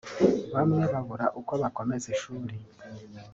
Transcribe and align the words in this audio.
bamwe 0.53 0.83
babura 0.93 1.25
uko 1.39 1.53
bakomeza 1.61 2.05
ishuri 2.13 2.55